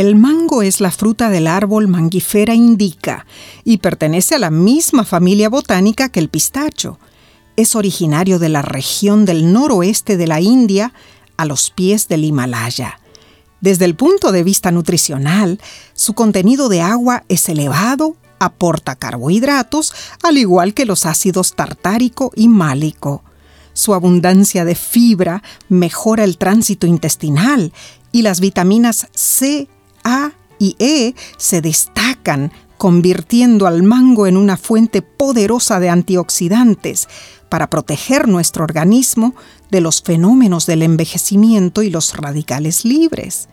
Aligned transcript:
El 0.00 0.16
mango 0.16 0.62
es 0.62 0.80
la 0.80 0.90
fruta 0.90 1.28
del 1.28 1.46
árbol 1.46 1.86
Mangifera 1.86 2.54
indica 2.54 3.26
y 3.64 3.76
pertenece 3.76 4.34
a 4.34 4.38
la 4.38 4.48
misma 4.48 5.04
familia 5.04 5.50
botánica 5.50 6.08
que 6.08 6.20
el 6.20 6.30
pistacho. 6.30 6.98
Es 7.56 7.76
originario 7.76 8.38
de 8.38 8.48
la 8.48 8.62
región 8.62 9.26
del 9.26 9.52
noroeste 9.52 10.16
de 10.16 10.26
la 10.26 10.40
India 10.40 10.94
a 11.36 11.44
los 11.44 11.68
pies 11.68 12.08
del 12.08 12.24
Himalaya. 12.24 12.98
Desde 13.60 13.84
el 13.84 13.94
punto 13.94 14.32
de 14.32 14.42
vista 14.42 14.70
nutricional, 14.70 15.60
su 15.92 16.14
contenido 16.14 16.70
de 16.70 16.80
agua 16.80 17.24
es 17.28 17.50
elevado, 17.50 18.16
aporta 18.38 18.96
carbohidratos, 18.96 19.92
al 20.22 20.38
igual 20.38 20.72
que 20.72 20.86
los 20.86 21.04
ácidos 21.04 21.54
tartárico 21.54 22.32
y 22.34 22.48
málico. 22.48 23.22
Su 23.74 23.92
abundancia 23.92 24.64
de 24.64 24.76
fibra 24.76 25.42
mejora 25.68 26.24
el 26.24 26.38
tránsito 26.38 26.86
intestinal 26.86 27.74
y 28.12 28.22
las 28.22 28.40
vitaminas 28.40 29.06
C, 29.12 29.68
a 30.04 30.32
y 30.58 30.76
E 30.78 31.14
se 31.36 31.60
destacan, 31.60 32.52
convirtiendo 32.76 33.66
al 33.66 33.82
mango 33.82 34.26
en 34.26 34.36
una 34.36 34.56
fuente 34.56 35.02
poderosa 35.02 35.80
de 35.80 35.90
antioxidantes 35.90 37.08
para 37.48 37.68
proteger 37.68 38.28
nuestro 38.28 38.64
organismo 38.64 39.34
de 39.70 39.80
los 39.80 40.02
fenómenos 40.02 40.66
del 40.66 40.82
envejecimiento 40.82 41.82
y 41.82 41.90
los 41.90 42.16
radicales 42.16 42.84
libres. 42.84 43.48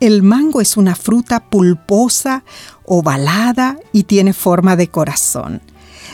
El 0.00 0.22
mango 0.22 0.60
es 0.60 0.76
una 0.76 0.94
fruta 0.94 1.48
pulposa, 1.48 2.44
ovalada 2.84 3.78
y 3.92 4.04
tiene 4.04 4.32
forma 4.32 4.76
de 4.76 4.88
corazón. 4.88 5.60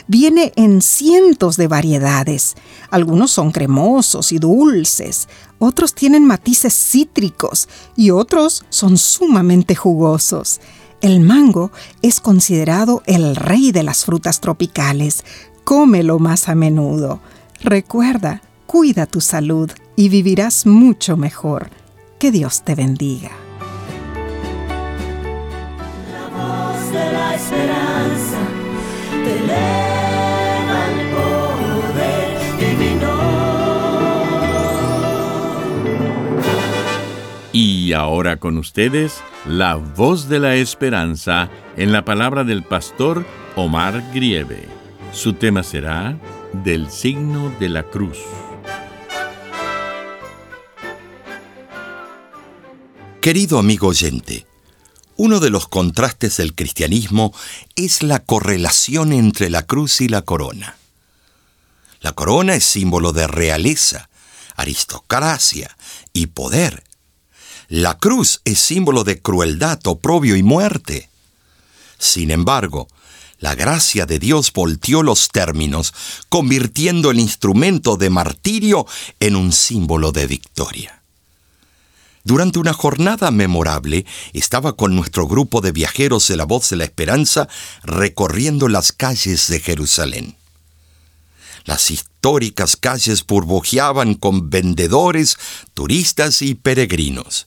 Viene 0.07 0.53
en 0.57 0.83
cientos 0.83 1.57
de 1.57 1.69
variedades. 1.69 2.55
Algunos 2.91 3.31
son 3.31 3.51
cremosos 3.51 4.33
y 4.33 4.39
dulces, 4.39 5.29
otros 5.59 5.95
tienen 5.95 6.25
matices 6.27 6.75
cítricos 6.75 7.69
y 7.97 8.11
otros 8.11 8.65
son 8.69 8.99
sumamente 8.99 9.75
jugosos. 9.75 10.61
El 11.01 11.21
mango 11.21 11.71
es 12.03 12.21
considerado 12.21 13.03
el 13.07 13.37
rey 13.37 13.73
de 13.73 13.83
las 13.83 14.05
frutas 14.05 14.41
tropicales. 14.41 15.25
Cómelo 15.65 16.19
más 16.19 16.49
a 16.49 16.55
menudo. 16.55 17.21
Recuerda, 17.63 18.43
cuida 18.67 19.07
tu 19.07 19.21
salud 19.21 19.71
y 19.97 20.09
vivirás 20.09 20.67
mucho 20.67 21.17
mejor. 21.17 21.71
Que 22.19 22.31
Dios 22.31 22.63
te 22.63 22.75
bendiga. 22.75 23.31
La 26.13 26.29
voz 26.29 26.91
de 26.91 27.13
la 27.13 27.94
ahora 37.95 38.39
con 38.39 38.59
ustedes, 38.59 39.23
la 39.47 39.77
voz 39.77 40.29
de 40.29 40.41
la 40.41 40.57
esperanza 40.57 41.51
en 41.77 41.93
la 41.93 42.05
palabra 42.05 42.45
del 42.45 42.63
pastor 42.63 43.25
Omar 43.57 44.03
Grieve. 44.13 44.69
Su 45.13 45.35
tema 45.35 45.63
será 45.63 46.19
del 46.65 46.91
signo 46.91 47.53
de 47.59 47.69
la 47.69 47.83
cruz. 47.85 48.19
Querido 53.21 53.59
amigo 53.59 53.89
oyente, 53.89 54.47
uno 55.17 55.41
de 55.41 55.51
los 55.51 55.69
contrastes 55.69 56.37
del 56.37 56.55
cristianismo 56.55 57.33
es 57.77 58.03
la 58.03 58.19
correlación 58.19 59.13
entre 59.13 59.49
la 59.49 59.63
cruz 59.63 60.01
y 60.01 60.09
la 60.09 60.23
corona. 60.23 60.77
La 62.01 62.13
corona 62.13 62.55
es 62.55 62.65
símbolo 62.65 63.13
de 63.13 63.27
realeza, 63.27 64.11
aristocracia 64.57 65.75
y 66.13 66.27
poder 66.27 66.85
la 67.69 67.99
cruz 67.99 68.41
es 68.45 68.59
símbolo 68.59 69.05
de 69.05 69.21
crueldad, 69.21 69.81
oprobio 69.87 70.37
y 70.37 70.43
muerte. 70.43 71.09
Sin 71.99 72.31
embargo, 72.31 72.89
la 73.39 73.55
gracia 73.55 74.07
de 74.07 74.19
Dios 74.19 74.53
volteó 74.53 75.03
los 75.03 75.29
términos, 75.29 75.93
convirtiendo 76.29 77.11
el 77.11 77.21
instrumento 77.21 77.97
de 77.97 78.11
martirio 78.11 78.87
en 79.21 79.37
un 79.37 79.53
símbolo 79.53 80.13
de 80.13 80.27
victoria. 80.27 81.03
Durante 82.23 82.59
una 82.59 82.73
jornada 82.73 83.31
memorable, 83.31 84.07
estaba 84.33 84.77
con 84.77 84.97
nuestro 84.97 85.27
grupo 85.27 85.61
de 85.61 85.73
viajeros 85.73 86.27
de 86.29 86.37
la 86.37 86.45
voz 86.45 86.71
de 86.71 86.77
la 86.77 86.85
esperanza 86.85 87.49
recorriendo 87.83 88.69
las 88.69 88.93
calles 88.93 89.47
de 89.49 89.61
Jerusalén. 89.61 90.37
Las 91.65 91.91
históricas 91.91 92.77
calles 92.77 93.27
burbujeaban 93.27 94.15
con 94.15 94.49
vendedores, 94.49 95.37
turistas 95.75 96.41
y 96.41 96.55
peregrinos. 96.55 97.47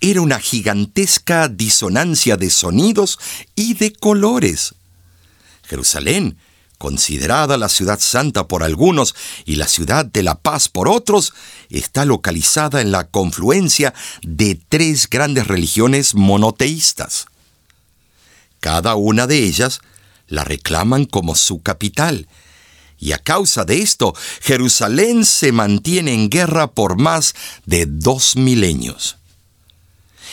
Era 0.00 0.20
una 0.20 0.38
gigantesca 0.40 1.48
disonancia 1.48 2.36
de 2.36 2.50
sonidos 2.50 3.18
y 3.54 3.74
de 3.74 3.92
colores. 3.92 4.74
Jerusalén, 5.62 6.36
considerada 6.78 7.56
la 7.58 7.68
ciudad 7.68 8.00
santa 8.00 8.48
por 8.48 8.62
algunos 8.62 9.14
y 9.44 9.56
la 9.56 9.68
ciudad 9.68 10.04
de 10.06 10.22
la 10.22 10.36
paz 10.36 10.68
por 10.68 10.88
otros, 10.88 11.32
está 11.68 12.04
localizada 12.04 12.80
en 12.80 12.90
la 12.90 13.06
confluencia 13.08 13.94
de 14.22 14.58
tres 14.68 15.08
grandes 15.08 15.46
religiones 15.46 16.14
monoteístas. 16.14 17.26
Cada 18.60 18.94
una 18.94 19.26
de 19.26 19.44
ellas 19.44 19.80
la 20.26 20.44
reclaman 20.44 21.04
como 21.04 21.34
su 21.34 21.60
capital, 21.62 22.28
y 23.00 23.12
a 23.12 23.18
causa 23.18 23.64
de 23.64 23.80
esto, 23.80 24.14
Jerusalén 24.42 25.24
se 25.24 25.52
mantiene 25.52 26.12
en 26.12 26.28
guerra 26.28 26.70
por 26.70 26.98
más 26.98 27.34
de 27.64 27.86
dos 27.86 28.36
milenios. 28.36 29.16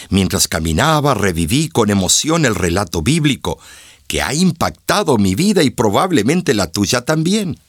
Mientras 0.10 0.48
caminaba, 0.48 1.14
reviví 1.14 1.70
con 1.70 1.90
emoción 1.90 2.46
el 2.46 2.56
relato 2.56 3.02
bíblico, 3.02 3.60
que 4.08 4.22
ha 4.22 4.34
impactado 4.34 5.18
mi 5.18 5.36
vida 5.36 5.64
y 5.64 5.70
probablemente 5.70 6.54
la 6.54 6.72
tuya 6.72 7.02
también. 7.02 7.60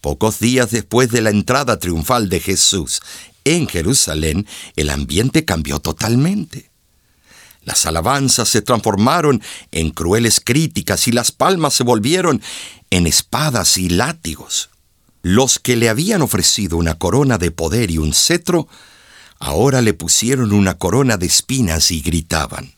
Pocos 0.00 0.38
días 0.38 0.70
después 0.70 1.10
de 1.10 1.22
la 1.22 1.30
entrada 1.30 1.78
triunfal 1.78 2.28
de 2.28 2.40
Jesús 2.40 3.00
en 3.44 3.66
Jerusalén, 3.66 4.46
el 4.76 4.90
ambiente 4.90 5.44
cambió 5.44 5.80
totalmente. 5.80 6.70
Las 7.64 7.84
alabanzas 7.86 8.48
se 8.48 8.62
transformaron 8.62 9.42
en 9.72 9.90
crueles 9.90 10.40
críticas 10.40 11.08
y 11.08 11.12
las 11.12 11.32
palmas 11.32 11.74
se 11.74 11.84
volvieron 11.84 12.40
en 12.90 13.06
espadas 13.06 13.76
y 13.76 13.88
látigos. 13.88 14.70
Los 15.22 15.58
que 15.58 15.76
le 15.76 15.88
habían 15.88 16.22
ofrecido 16.22 16.76
una 16.76 16.94
corona 16.94 17.38
de 17.38 17.50
poder 17.50 17.90
y 17.90 17.98
un 17.98 18.14
cetro 18.14 18.68
Ahora 19.38 19.82
le 19.82 19.94
pusieron 19.94 20.52
una 20.52 20.78
corona 20.78 21.16
de 21.16 21.26
espinas 21.26 21.90
y 21.90 22.00
gritaban, 22.00 22.74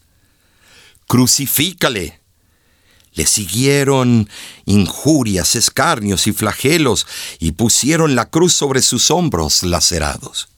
Crucifícale. 1.07 2.21
Le 3.15 3.27
siguieron 3.27 4.29
injurias, 4.67 5.57
escarnios 5.57 6.29
y 6.29 6.33
flagelos 6.33 7.05
y 7.41 7.53
pusieron 7.53 8.15
la 8.15 8.31
cruz 8.31 8.53
sobre 8.53 8.81
sus 8.81 9.11
hombros 9.11 9.65
lacerados. 9.65 10.51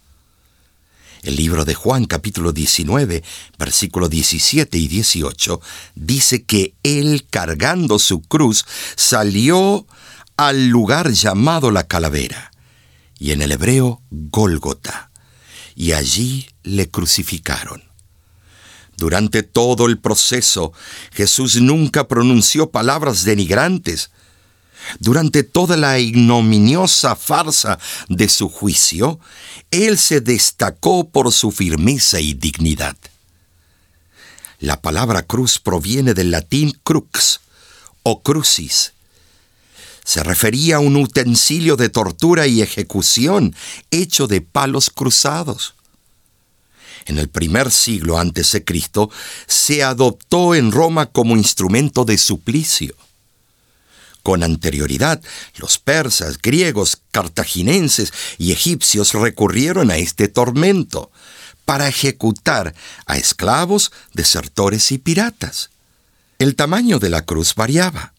El 1.22 1.36
libro 1.36 1.64
de 1.64 1.74
Juan 1.74 2.04
capítulo 2.04 2.52
19, 2.52 3.22
versículo 3.56 4.08
17 4.08 4.76
y 4.76 4.88
18 4.88 5.60
dice 5.94 6.42
que 6.42 6.74
él 6.82 7.26
cargando 7.30 8.00
su 8.00 8.20
cruz 8.20 8.66
salió 8.96 9.86
al 10.36 10.66
lugar 10.66 11.12
llamado 11.12 11.70
la 11.70 11.86
calavera, 11.86 12.50
y 13.20 13.30
en 13.30 13.40
el 13.40 13.52
hebreo 13.52 14.02
Gólgota, 14.10 15.11
y 15.74 15.92
allí 15.92 16.48
le 16.62 16.88
crucificaron. 16.88 17.82
Durante 18.96 19.42
todo 19.42 19.86
el 19.86 19.98
proceso, 19.98 20.72
Jesús 21.12 21.60
nunca 21.60 22.06
pronunció 22.06 22.70
palabras 22.70 23.24
denigrantes. 23.24 24.10
Durante 24.98 25.42
toda 25.42 25.76
la 25.76 25.98
ignominiosa 25.98 27.16
farsa 27.16 27.78
de 28.08 28.28
su 28.28 28.48
juicio, 28.48 29.18
Él 29.70 29.98
se 29.98 30.20
destacó 30.20 31.08
por 31.08 31.32
su 31.32 31.50
firmeza 31.50 32.20
y 32.20 32.34
dignidad. 32.34 32.96
La 34.58 34.80
palabra 34.80 35.22
cruz 35.22 35.58
proviene 35.58 36.14
del 36.14 36.30
latín 36.30 36.78
crux 36.84 37.40
o 38.02 38.22
crucis. 38.22 38.92
Se 40.04 40.22
refería 40.22 40.76
a 40.76 40.80
un 40.80 40.96
utensilio 40.96 41.76
de 41.76 41.88
tortura 41.88 42.46
y 42.46 42.62
ejecución 42.62 43.54
hecho 43.90 44.26
de 44.26 44.40
palos 44.40 44.90
cruzados 44.90 45.74
en 47.06 47.18
el 47.18 47.28
primer 47.28 47.70
siglo 47.70 48.18
antes 48.18 48.52
de 48.52 48.64
Cristo, 48.64 49.10
se 49.46 49.82
adoptó 49.82 50.54
en 50.54 50.72
Roma 50.72 51.06
como 51.06 51.36
instrumento 51.36 52.04
de 52.04 52.18
suplicio. 52.18 52.94
Con 54.22 54.42
anterioridad, 54.42 55.20
los 55.56 55.78
persas, 55.78 56.38
griegos, 56.40 56.98
cartaginenses 57.10 58.12
y 58.38 58.52
egipcios 58.52 59.14
recurrieron 59.14 59.90
a 59.90 59.96
este 59.96 60.28
tormento 60.28 61.10
para 61.64 61.88
ejecutar 61.88 62.74
a 63.06 63.16
esclavos, 63.16 63.90
desertores 64.12 64.92
y 64.92 64.98
piratas. 64.98 65.70
El 66.38 66.54
tamaño 66.54 66.98
de 66.98 67.10
la 67.10 67.24
cruz 67.24 67.54
variaba. 67.54 68.14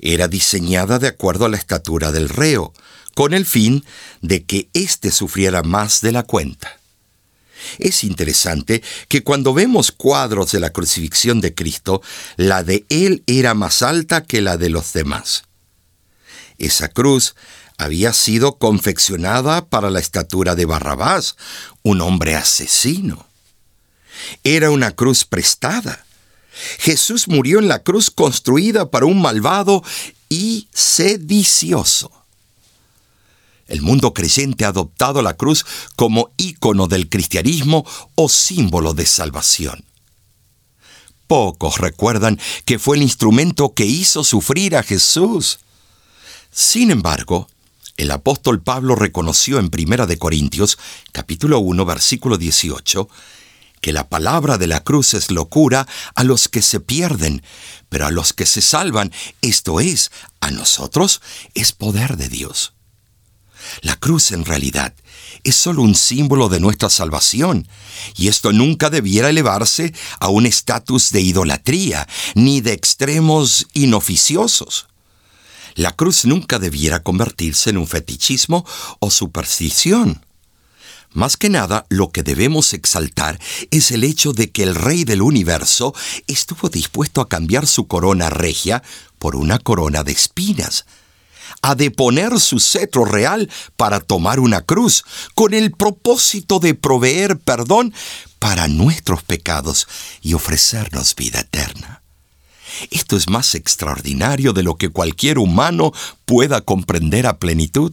Era 0.00 0.28
diseñada 0.28 0.98
de 0.98 1.08
acuerdo 1.08 1.44
a 1.44 1.48
la 1.48 1.56
estatura 1.56 2.12
del 2.12 2.28
reo, 2.28 2.72
con 3.14 3.34
el 3.34 3.46
fin 3.46 3.84
de 4.22 4.44
que 4.44 4.68
éste 4.74 5.10
sufriera 5.10 5.62
más 5.62 6.00
de 6.00 6.12
la 6.12 6.22
cuenta. 6.22 6.78
Es 7.78 8.04
interesante 8.04 8.82
que 9.08 9.22
cuando 9.22 9.52
vemos 9.52 9.92
cuadros 9.92 10.52
de 10.52 10.60
la 10.60 10.70
crucifixión 10.70 11.40
de 11.40 11.54
Cristo, 11.54 12.02
la 12.36 12.62
de 12.62 12.86
Él 12.88 13.24
era 13.26 13.54
más 13.54 13.82
alta 13.82 14.22
que 14.22 14.40
la 14.40 14.56
de 14.56 14.70
los 14.70 14.92
demás. 14.92 15.44
Esa 16.58 16.88
cruz 16.88 17.34
había 17.76 18.12
sido 18.12 18.58
confeccionada 18.58 19.66
para 19.66 19.90
la 19.90 20.00
estatura 20.00 20.54
de 20.54 20.64
Barrabás, 20.64 21.36
un 21.82 22.00
hombre 22.00 22.34
asesino. 22.34 23.26
Era 24.42 24.70
una 24.70 24.90
cruz 24.90 25.24
prestada. 25.24 26.04
Jesús 26.78 27.28
murió 27.28 27.58
en 27.58 27.68
la 27.68 27.82
cruz 27.82 28.10
construida 28.10 28.90
para 28.90 29.06
un 29.06 29.20
malvado 29.20 29.82
y 30.28 30.68
sedicioso. 30.72 32.10
El 33.66 33.82
mundo 33.82 34.14
creyente 34.14 34.64
ha 34.64 34.68
adoptado 34.68 35.20
la 35.20 35.34
cruz 35.34 35.66
como 35.94 36.30
ícono 36.38 36.86
del 36.86 37.08
cristianismo 37.08 37.86
o 38.14 38.28
símbolo 38.28 38.94
de 38.94 39.04
salvación. 39.04 39.84
Pocos 41.26 41.76
recuerdan 41.76 42.40
que 42.64 42.78
fue 42.78 42.96
el 42.96 43.02
instrumento 43.02 43.74
que 43.74 43.84
hizo 43.84 44.24
sufrir 44.24 44.74
a 44.74 44.82
Jesús. 44.82 45.58
Sin 46.50 46.90
embargo, 46.90 47.46
el 47.98 48.10
apóstol 48.10 48.62
Pablo 48.62 48.94
reconoció 48.94 49.58
en 49.58 49.68
Primera 49.68 50.06
de 50.06 50.16
Corintios, 50.16 50.78
capítulo 51.12 51.58
1, 51.58 51.84
versículo 51.84 52.38
18, 52.38 53.08
que 53.80 53.92
la 53.92 54.08
palabra 54.08 54.58
de 54.58 54.66
la 54.66 54.80
cruz 54.80 55.14
es 55.14 55.30
locura 55.30 55.86
a 56.14 56.24
los 56.24 56.48
que 56.48 56.62
se 56.62 56.80
pierden, 56.80 57.42
pero 57.88 58.06
a 58.06 58.10
los 58.10 58.32
que 58.32 58.46
se 58.46 58.60
salvan, 58.60 59.12
esto 59.42 59.80
es, 59.80 60.10
a 60.40 60.50
nosotros, 60.50 61.20
es 61.54 61.72
poder 61.72 62.16
de 62.16 62.28
Dios. 62.28 62.74
La 63.82 63.96
cruz 63.96 64.32
en 64.32 64.44
realidad 64.44 64.94
es 65.44 65.56
solo 65.56 65.82
un 65.82 65.94
símbolo 65.94 66.48
de 66.48 66.60
nuestra 66.60 66.90
salvación, 66.90 67.68
y 68.16 68.28
esto 68.28 68.52
nunca 68.52 68.90
debiera 68.90 69.30
elevarse 69.30 69.94
a 70.20 70.28
un 70.28 70.46
estatus 70.46 71.10
de 71.10 71.20
idolatría 71.20 72.08
ni 72.34 72.60
de 72.60 72.72
extremos 72.72 73.66
inoficiosos. 73.72 74.86
La 75.74 75.92
cruz 75.92 76.24
nunca 76.24 76.58
debiera 76.58 77.02
convertirse 77.02 77.70
en 77.70 77.78
un 77.78 77.86
fetichismo 77.86 78.66
o 78.98 79.10
superstición. 79.10 80.24
Más 81.12 81.36
que 81.36 81.48
nada, 81.48 81.86
lo 81.88 82.10
que 82.10 82.22
debemos 82.22 82.74
exaltar 82.74 83.38
es 83.70 83.90
el 83.90 84.04
hecho 84.04 84.32
de 84.32 84.50
que 84.50 84.62
el 84.62 84.74
Rey 84.74 85.04
del 85.04 85.22
universo 85.22 85.94
estuvo 86.26 86.68
dispuesto 86.68 87.20
a 87.20 87.28
cambiar 87.28 87.66
su 87.66 87.86
corona 87.86 88.30
regia 88.30 88.82
por 89.18 89.34
una 89.34 89.58
corona 89.58 90.04
de 90.04 90.12
espinas, 90.12 90.84
a 91.62 91.74
deponer 91.74 92.38
su 92.38 92.60
cetro 92.60 93.04
real 93.04 93.50
para 93.76 94.00
tomar 94.00 94.38
una 94.38 94.60
cruz, 94.60 95.04
con 95.34 95.54
el 95.54 95.72
propósito 95.72 96.60
de 96.60 96.74
proveer 96.74 97.38
perdón 97.38 97.94
para 98.38 98.68
nuestros 98.68 99.22
pecados 99.22 99.88
y 100.22 100.34
ofrecernos 100.34 101.16
vida 101.16 101.40
eterna. 101.40 102.02
Esto 102.90 103.16
es 103.16 103.28
más 103.28 103.54
extraordinario 103.54 104.52
de 104.52 104.62
lo 104.62 104.76
que 104.76 104.90
cualquier 104.90 105.38
humano 105.38 105.92
pueda 106.26 106.60
comprender 106.60 107.26
a 107.26 107.38
plenitud. 107.38 107.92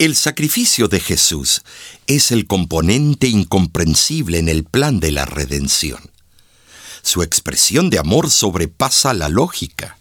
El 0.00 0.16
sacrificio 0.16 0.88
de 0.88 0.98
Jesús 0.98 1.60
es 2.06 2.32
el 2.32 2.46
componente 2.46 3.28
incomprensible 3.28 4.38
en 4.38 4.48
el 4.48 4.64
plan 4.64 4.98
de 4.98 5.12
la 5.12 5.26
redención. 5.26 6.00
Su 7.02 7.22
expresión 7.22 7.90
de 7.90 7.98
amor 7.98 8.30
sobrepasa 8.30 9.12
la 9.12 9.28
lógica. 9.28 9.98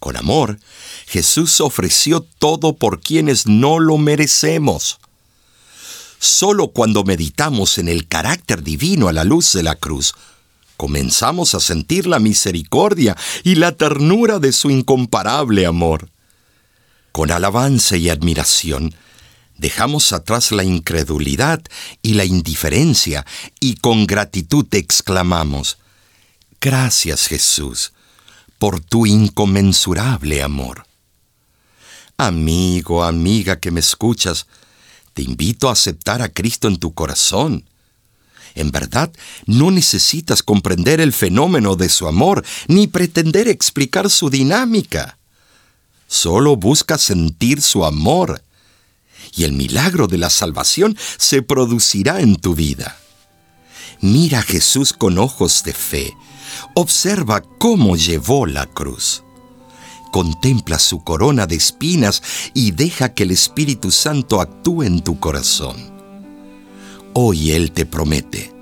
Con 0.00 0.16
amor, 0.16 0.58
Jesús 1.06 1.60
ofreció 1.60 2.26
todo 2.40 2.74
por 2.74 3.00
quienes 3.00 3.46
no 3.46 3.78
lo 3.78 3.98
merecemos. 3.98 4.98
Solo 6.18 6.72
cuando 6.72 7.04
meditamos 7.04 7.78
en 7.78 7.86
el 7.86 8.08
carácter 8.08 8.64
divino 8.64 9.06
a 9.06 9.12
la 9.12 9.22
luz 9.22 9.52
de 9.52 9.62
la 9.62 9.76
cruz, 9.76 10.12
comenzamos 10.76 11.54
a 11.54 11.60
sentir 11.60 12.08
la 12.08 12.18
misericordia 12.18 13.16
y 13.44 13.54
la 13.54 13.70
ternura 13.76 14.40
de 14.40 14.50
su 14.50 14.70
incomparable 14.70 15.66
amor. 15.66 16.08
Con 17.12 17.30
alabanza 17.30 17.96
y 17.96 18.08
admiración, 18.08 18.92
dejamos 19.60 20.12
atrás 20.12 20.50
la 20.50 20.64
incredulidad 20.64 21.62
y 22.02 22.14
la 22.14 22.24
indiferencia 22.24 23.26
y 23.60 23.76
con 23.76 24.06
gratitud 24.06 24.66
exclamamos, 24.72 25.78
Gracias 26.60 27.26
Jesús 27.26 27.92
por 28.58 28.80
tu 28.80 29.06
inconmensurable 29.06 30.42
amor. 30.42 30.84
Amigo, 32.18 33.02
amiga 33.02 33.58
que 33.58 33.70
me 33.70 33.80
escuchas, 33.80 34.46
te 35.14 35.22
invito 35.22 35.70
a 35.70 35.72
aceptar 35.72 36.20
a 36.20 36.28
Cristo 36.28 36.68
en 36.68 36.76
tu 36.76 36.92
corazón. 36.92 37.64
En 38.54 38.70
verdad, 38.70 39.10
no 39.46 39.70
necesitas 39.70 40.42
comprender 40.42 41.00
el 41.00 41.14
fenómeno 41.14 41.76
de 41.76 41.88
su 41.88 42.06
amor 42.06 42.44
ni 42.68 42.86
pretender 42.88 43.48
explicar 43.48 44.10
su 44.10 44.28
dinámica. 44.28 45.16
Solo 46.06 46.56
busca 46.56 46.98
sentir 46.98 47.62
su 47.62 47.86
amor 47.86 48.42
y 49.36 49.44
el 49.44 49.52
milagro 49.52 50.06
de 50.06 50.18
la 50.18 50.30
salvación 50.30 50.96
se 51.18 51.42
producirá 51.42 52.20
en 52.20 52.36
tu 52.36 52.54
vida. 52.54 52.96
Mira 54.00 54.38
a 54.38 54.42
Jesús 54.42 54.92
con 54.92 55.18
ojos 55.18 55.62
de 55.62 55.74
fe 55.74 56.14
Observa 56.74 57.42
cómo 57.58 57.96
llevó 57.96 58.46
la 58.46 58.66
cruz. 58.66 59.22
Contempla 60.12 60.78
su 60.78 61.02
corona 61.04 61.46
de 61.46 61.56
espinas 61.56 62.22
y 62.54 62.72
deja 62.72 63.14
que 63.14 63.22
el 63.22 63.30
Espíritu 63.30 63.90
Santo 63.90 64.40
actúe 64.40 64.82
en 64.82 65.02
tu 65.02 65.20
corazón. 65.20 65.76
Hoy 67.12 67.52
Él 67.52 67.72
te 67.72 67.86
promete, 67.86 68.52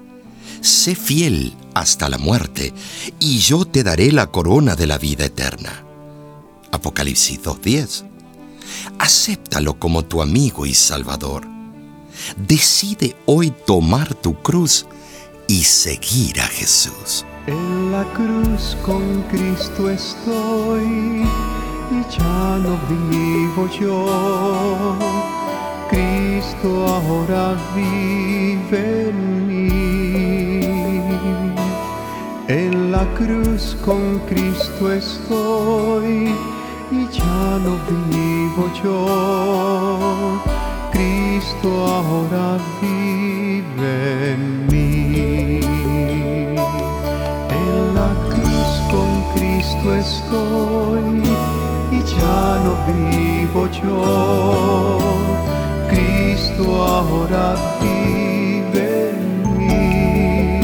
sé 0.60 0.94
fiel 0.94 1.54
hasta 1.74 2.08
la 2.08 2.18
muerte 2.18 2.74
y 3.18 3.38
yo 3.38 3.64
te 3.64 3.82
daré 3.82 4.12
la 4.12 4.26
corona 4.28 4.74
de 4.74 4.86
la 4.86 4.98
vida 4.98 5.24
eterna. 5.26 5.84
Apocalipsis 6.70 7.42
2.10. 7.42 8.07
Acéptalo 8.98 9.78
como 9.78 10.04
tu 10.04 10.22
amigo 10.22 10.66
y 10.66 10.74
salvador. 10.74 11.46
Decide 12.36 13.16
hoy 13.26 13.52
tomar 13.66 14.14
tu 14.14 14.34
cruz 14.34 14.86
y 15.46 15.64
seguir 15.64 16.40
a 16.40 16.46
Jesús. 16.46 17.24
En 17.46 17.92
la 17.92 18.04
cruz 18.12 18.76
con 18.84 19.22
Cristo 19.30 19.88
estoy 19.88 21.24
y 21.90 22.02
ya 22.18 22.58
no 22.58 22.78
vivo 22.88 23.68
yo. 23.80 24.96
Cristo 25.88 26.86
ahora 26.86 27.56
vive 27.74 29.08
en 29.08 29.46
mí. 29.46 30.58
En 32.48 32.92
la 32.92 33.06
cruz 33.14 33.76
con 33.84 34.18
Cristo 34.20 34.92
estoy 34.92 36.34
y 36.90 37.06
ya 37.08 37.58
no 37.64 37.78
vivo 37.88 38.70
yo. 38.82 40.40
Cristo 40.92 41.68
ahora 41.86 42.58
vive 42.80 44.32
en 44.32 44.66
mí. 44.68 45.60
En 47.50 47.94
la 47.94 48.10
cruz 48.30 48.70
con 48.90 49.10
Cristo 49.34 49.94
estoy 49.94 51.22
y 51.92 52.02
ya 52.02 52.42
no 52.64 52.72
vivo 52.88 53.68
yo. 53.82 54.98
Cristo 55.90 56.64
ahora 56.84 57.54
vive 57.80 59.10
en 59.10 59.22
mí. 59.58 60.62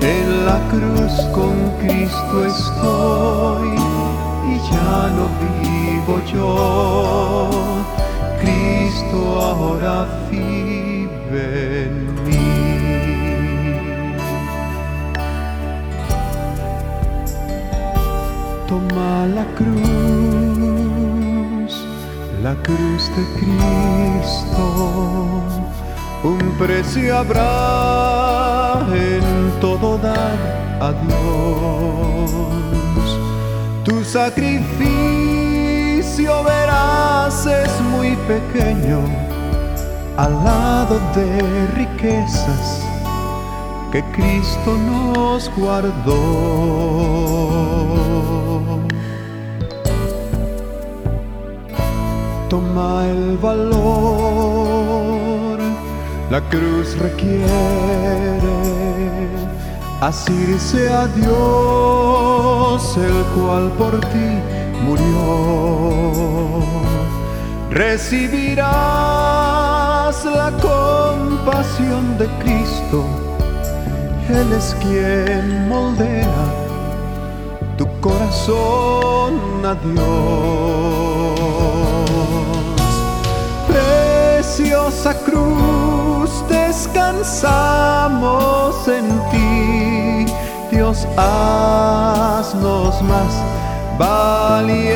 En 0.00 0.46
la 0.46 0.58
cruz 0.70 1.14
con 1.34 1.54
Cristo 1.80 2.44
estoy 2.46 3.79
ya 4.70 5.10
no 5.16 5.24
vivo 5.60 6.14
yo. 6.32 6.40
Cristo 8.40 9.18
ahora 9.40 9.96
vive 10.30 11.84
en 11.84 11.94
mí. 12.24 12.50
Toma 18.68 19.26
la 19.26 19.44
cruz, 19.58 19.72
la 22.42 22.54
cruz 22.62 23.02
de 23.16 23.24
Cristo, 23.40 24.64
un 26.22 26.38
precio 26.56 27.18
habrá 27.18 28.86
en 28.94 29.24
todo 29.60 29.98
dar 29.98 30.38
a 30.80 30.92
Dios. 30.92 32.69
Sacrificio 34.12 34.82
verás 36.42 37.46
es 37.46 37.80
muy 37.92 38.16
pequeño 38.26 38.98
al 40.16 40.32
lado 40.44 40.98
de 41.14 41.68
riquezas 41.76 42.82
que 43.92 44.02
Cristo 44.10 44.76
nos 44.76 45.48
guardó. 45.56 46.10
Toma 52.48 53.06
el 53.06 53.38
valor, 53.38 53.70
la 56.30 56.40
cruz 56.50 56.98
requiere 56.98 58.40
asirse 60.00 60.88
a 60.88 61.06
Dios, 61.08 62.96
el 62.96 63.24
cual 63.34 63.70
por 63.72 64.00
ti 64.00 64.40
murió. 64.84 66.64
Recibirás 67.70 68.64
la 70.24 70.50
compasión 70.60 72.18
de 72.18 72.26
Cristo, 72.42 73.04
Él 74.28 74.52
es 74.52 74.74
quien 74.80 75.68
moldea 75.68 76.46
tu 77.76 77.86
corazón 78.00 79.64
a 79.64 79.74
Dios. 79.74 80.00
Preciosa 83.68 85.14
cruz, 85.24 85.79
descansamos 86.48 88.88
en 88.88 89.20
ti, 89.30 90.26
Dios, 90.70 91.06
haznos 91.16 93.00
más 93.02 93.42
valientes 93.98 94.90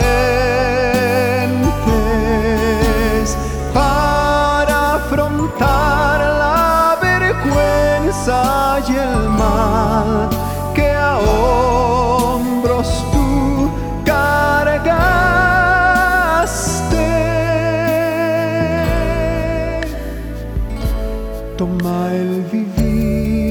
para 3.72 4.94
afrontar 4.94 6.20
la 6.20 6.98
vergüenza 7.00 8.80
y 8.88 8.96
el 8.96 9.28
mal 9.30 10.33
Toma 21.64 22.12
el 22.12 22.44
vivir 22.52 23.46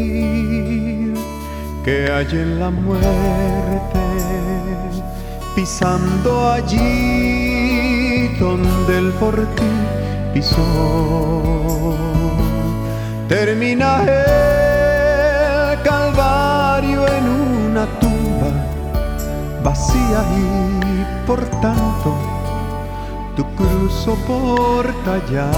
que 1.84 2.12
hay 2.12 2.28
en 2.32 2.60
la 2.60 2.70
muerte 2.70 4.04
pisando 5.56 6.52
allí 6.52 8.28
donde 8.40 9.00
el 9.00 9.10
por 9.14 9.36
ti 9.56 9.74
pisó. 10.32 11.98
Termina 13.28 14.04
el 14.04 15.82
calvario 15.82 17.08
en 17.18 17.26
una 17.72 17.86
tumba 18.00 18.52
vacía 19.64 20.22
y 20.38 21.26
por 21.26 21.44
tanto 21.64 22.16
tu 23.36 23.44
cruz 23.56 23.92
soporta 24.06 25.14
ya. 25.32 25.50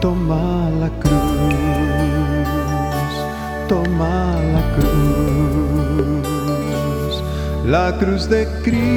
Toma 0.00 0.70
la 0.80 0.90
cruz 1.00 1.66
toma 3.68 4.36
la 4.52 4.62
cruz, 4.76 6.26
la 7.66 7.96
cruz 7.98 8.28
de 8.28 8.46
Cristo. 8.62 8.96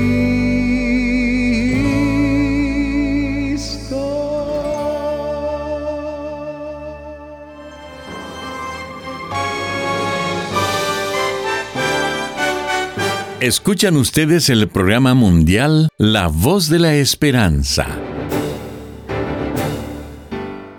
Escuchan 13.40 13.96
ustedes 13.96 14.50
el 14.50 14.68
programa 14.68 15.14
mundial 15.14 15.88
La 15.98 16.28
Voz 16.28 16.68
de 16.70 16.80
la 16.80 16.96
Esperanza. 16.96 18.09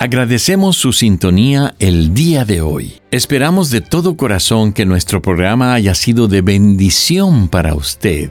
Agradecemos 0.03 0.79
su 0.79 0.95
sintonía 0.95 1.75
el 1.79 2.15
día 2.15 2.47
de 2.47 2.63
hoy. 2.63 2.95
Esperamos 3.11 3.69
de 3.69 3.83
todo 3.83 4.17
corazón 4.17 4.73
que 4.73 4.87
nuestro 4.87 5.21
programa 5.21 5.75
haya 5.75 5.95
sido 5.95 6.27
de 6.27 6.41
bendición 6.41 7.49
para 7.49 7.75
usted. 7.75 8.31